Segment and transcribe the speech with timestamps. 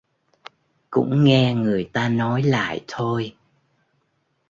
[0.89, 3.35] Cũng nghe người ta nói lại thôi